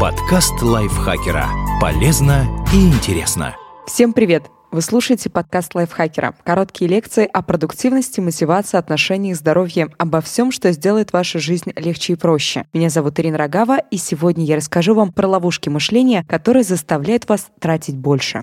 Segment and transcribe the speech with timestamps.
[0.00, 1.46] Подкаст лайфхакера.
[1.78, 3.54] Полезно и интересно.
[3.86, 4.44] Всем привет!
[4.72, 6.34] Вы слушаете подкаст лайфхакера.
[6.42, 12.16] Короткие лекции о продуктивности, мотивации, отношениях, здоровье, обо всем, что сделает вашу жизнь легче и
[12.16, 12.64] проще.
[12.72, 17.48] Меня зовут Ирина Рогава, и сегодня я расскажу вам про ловушки мышления, которые заставляют вас
[17.60, 18.42] тратить больше.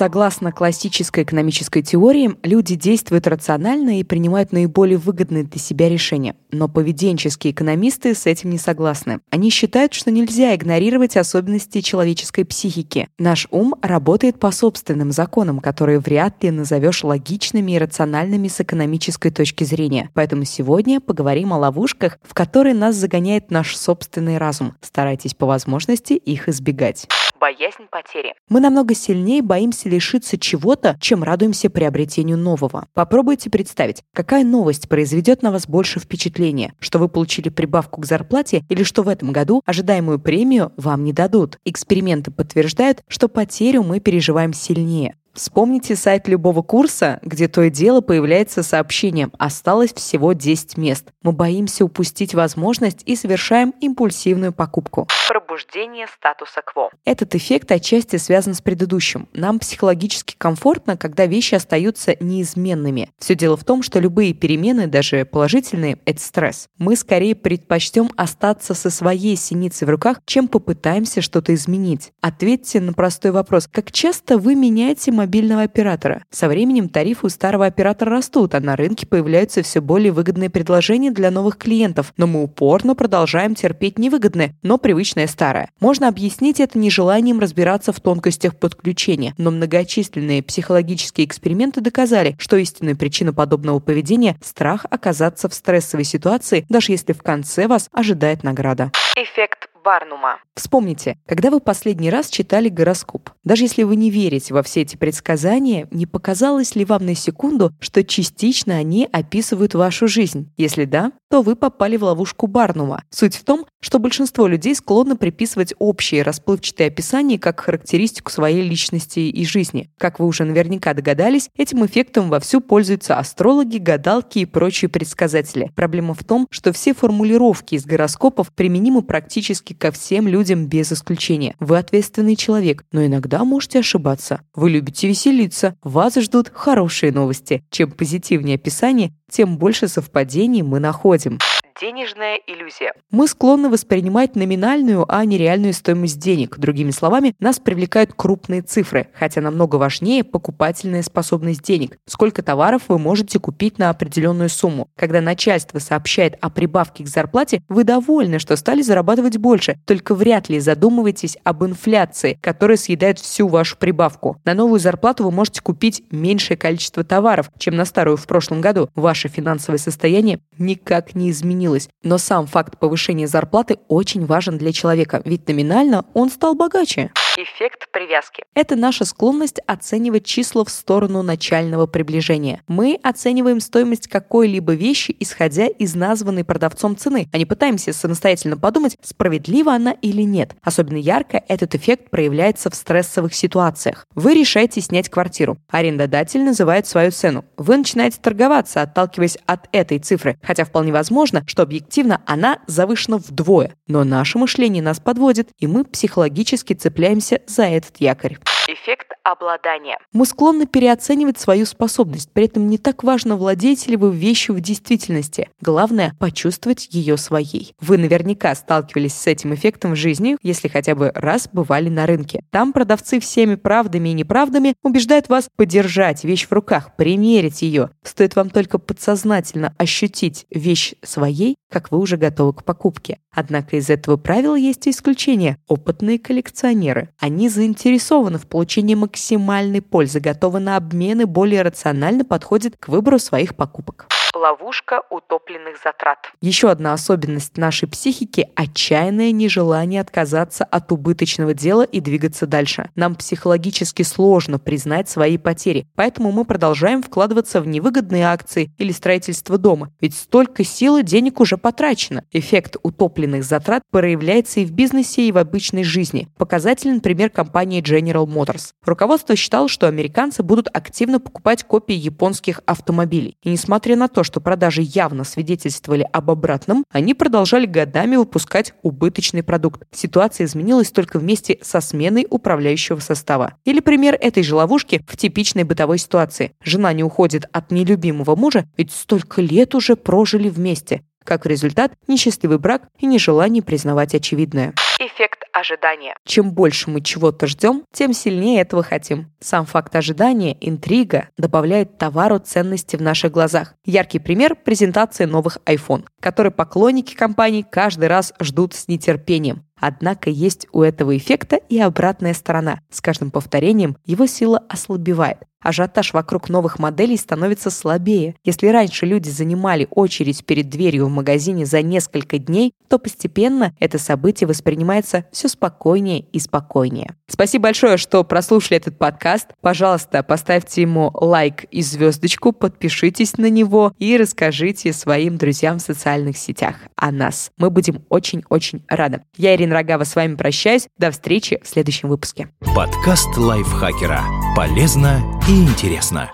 [0.00, 6.36] Согласно классической экономической теории, люди действуют рационально и принимают наиболее выгодные для себя решения.
[6.50, 9.20] Но поведенческие экономисты с этим не согласны.
[9.28, 13.08] Они считают, что нельзя игнорировать особенности человеческой психики.
[13.18, 19.30] Наш ум работает по собственным законам, которые вряд ли назовешь логичными и рациональными с экономической
[19.30, 20.08] точки зрения.
[20.14, 24.76] Поэтому сегодня поговорим о ловушках, в которые нас загоняет наш собственный разум.
[24.80, 27.06] Старайтесь по возможности их избегать
[27.40, 28.34] боязнь потери.
[28.48, 32.86] Мы намного сильнее боимся лишиться чего-то, чем радуемся приобретению нового.
[32.94, 38.62] Попробуйте представить, какая новость произведет на вас больше впечатления, что вы получили прибавку к зарплате
[38.68, 41.58] или что в этом году ожидаемую премию вам не дадут.
[41.64, 45.16] Эксперименты подтверждают, что потерю мы переживаем сильнее.
[45.32, 51.12] Вспомните сайт любого курса, где то и дело появляется сообщение «Осталось всего 10 мест».
[51.22, 55.06] Мы боимся упустить возможность и совершаем импульсивную покупку.
[55.28, 56.90] Пробуждение статуса кво.
[57.04, 59.28] Этот эффект отчасти связан с предыдущим.
[59.32, 63.10] Нам психологически комфортно, когда вещи остаются неизменными.
[63.18, 66.68] Все дело в том, что любые перемены, даже положительные, это стресс.
[66.78, 72.12] Мы скорее предпочтем остаться со своей синицей в руках, чем попытаемся что-то изменить.
[72.20, 73.68] Ответьте на простой вопрос.
[73.70, 76.24] Как часто вы меняете мобильного оператора.
[76.30, 81.10] Со временем тарифы у старого оператора растут, а на рынке появляются все более выгодные предложения
[81.10, 85.70] для новых клиентов, но мы упорно продолжаем терпеть невыгодное, но привычное старое.
[85.78, 92.94] Можно объяснить это нежеланием разбираться в тонкостях подключения, но многочисленные психологические эксперименты доказали, что истинная
[92.94, 98.90] причина подобного поведения– страх оказаться в стрессовой ситуации, даже если в конце вас ожидает награда.
[99.16, 100.38] Эффект Барнума.
[100.54, 103.30] Вспомните, когда вы последний раз читали гороскоп.
[103.44, 107.72] Даже если вы не верите во все эти предсказания, не показалось ли вам на секунду,
[107.80, 110.52] что частично они описывают вашу жизнь?
[110.56, 113.04] Если да, то вы попали в ловушку Барнума.
[113.10, 119.20] Суть в том, что большинство людей склонны приписывать общие расплывчатые описания как характеристику своей личности
[119.20, 119.90] и жизни.
[119.96, 125.70] Как вы уже наверняка догадались, этим эффектом вовсю пользуются астрологи, гадалки и прочие предсказатели.
[125.74, 131.54] Проблема в том, что все формулировки из гороскопов применимы практически ко всем людям без исключения.
[131.60, 134.42] Вы ответственный человек, но иногда можете ошибаться.
[134.54, 137.62] Вы любите веселиться, вас ждут хорошие новости.
[137.70, 141.38] Чем позитивнее описание, тем больше совпадений мы находим.
[141.80, 142.92] Денежная иллюзия.
[143.10, 146.58] Мы склонны воспринимать номинальную, а не реальную стоимость денег.
[146.58, 151.96] Другими словами, нас привлекают крупные цифры, хотя намного важнее покупательная способность денег.
[152.06, 154.88] Сколько товаров вы можете купить на определенную сумму.
[154.94, 160.50] Когда начальство сообщает о прибавке к зарплате, вы довольны, что стали зарабатывать больше, только вряд
[160.50, 164.36] ли задумываетесь об инфляции, которая съедает всю вашу прибавку.
[164.44, 168.90] На новую зарплату вы можете купить меньшее количество товаров, чем на старую в прошлом году.
[168.94, 171.88] Ваше финансовое состояние никак не изменилось изменилось.
[172.02, 177.12] Но сам факт повышения зарплаты очень важен для человека, ведь номинально он стал богаче.
[177.36, 178.44] Эффект привязки.
[178.54, 182.62] Это наша склонность оценивать числа в сторону начального приближения.
[182.68, 188.96] Мы оцениваем стоимость какой-либо вещи, исходя из названной продавцом цены, а не пытаемся самостоятельно подумать,
[189.02, 190.54] справедлива она или нет.
[190.62, 194.06] Особенно ярко этот эффект проявляется в стрессовых ситуациях.
[194.14, 195.58] Вы решаете снять квартиру.
[195.70, 197.44] Арендодатель называет свою цену.
[197.56, 203.74] Вы начинаете торговаться, отталкиваясь от этой цифры, хотя вполне возможно, что объективно она завышена вдвое.
[203.86, 208.38] Но наше мышление нас подводит, и мы психологически цепляемся за этот якорь.
[208.72, 209.98] Эффект обладания.
[210.12, 214.60] Мы склонны переоценивать свою способность, при этом не так важно, владеете ли вы вещью в
[214.60, 215.50] действительности.
[215.60, 217.74] Главное– почувствовать ее своей.
[217.80, 222.44] Вы наверняка сталкивались с этим эффектом в жизни, если хотя бы раз бывали на рынке.
[222.52, 227.90] Там продавцы всеми правдами и неправдами убеждают вас подержать вещь в руках, примерить ее.
[228.04, 233.18] Стоит вам только подсознательно ощутить вещь своей, как вы уже готовы к покупке.
[233.32, 237.10] Однако из этого правила есть исключение– опытные коллекционеры.
[237.18, 238.59] Они заинтересованы в получении
[238.94, 245.76] максимальной пользы, готовы на обмен и более рационально подходят к выбору своих покупок ловушка утопленных
[245.82, 246.18] затрат.
[246.40, 252.90] Еще одна особенность нашей психики– отчаянное нежелание отказаться от убыточного дела и двигаться дальше.
[252.94, 259.58] Нам психологически сложно признать свои потери, поэтому мы продолжаем вкладываться в невыгодные акции или строительство
[259.58, 262.24] дома, ведь столько сил и денег уже потрачено.
[262.32, 266.28] Эффект утопленных затрат проявляется и в бизнесе, и в обычной жизни.
[266.38, 268.70] Показательный пример компании General Motors.
[268.84, 273.36] Руководство считало, что американцы будут активно покупать копии японских автомобилей.
[273.42, 278.74] И несмотря на то, то, что продажи явно свидетельствовали об обратном, они продолжали годами выпускать
[278.82, 279.84] убыточный продукт.
[279.92, 283.54] Ситуация изменилась только вместе со сменой управляющего состава.
[283.64, 286.52] Или пример этой же ловушки в типичной бытовой ситуации.
[286.62, 291.02] Жена не уходит от нелюбимого мужа, ведь столько лет уже прожили вместе.
[291.24, 294.74] Как результат, несчастливый брак и нежелание признавать очевидное.
[294.98, 296.14] Эффект ожидания.
[296.24, 299.32] Чем больше мы чего-то ждем, тем сильнее этого хотим.
[299.40, 303.74] Сам факт ожидания, интрига, добавляет товару ценности в наших глазах.
[303.84, 309.64] Яркий пример– презентации новых iPhone, который поклонники компании каждый раз ждут с нетерпением.
[309.80, 312.80] Однако есть у этого эффекта и обратная сторона.
[312.90, 315.38] С каждым повторением его сила ослабевает.
[315.62, 318.34] Ажиотаж вокруг новых моделей становится слабее.
[318.44, 323.98] Если раньше люди занимали очередь перед дверью в магазине за несколько дней, то постепенно это
[323.98, 327.14] событие воспринимается все спокойнее и спокойнее.
[327.30, 329.48] Спасибо большое, что прослушали этот подкаст.
[329.60, 336.36] Пожалуйста, поставьте ему лайк и звездочку, подпишитесь на него и расскажите своим друзьям в социальных
[336.36, 337.52] сетях о нас.
[337.56, 339.22] Мы будем очень-очень рады.
[339.36, 340.88] Я, Ирина Рогава, с вами прощаюсь.
[340.98, 342.48] До встречи в следующем выпуске.
[342.74, 344.22] Подкаст лайфхакера.
[344.56, 346.30] Полезно и интересно.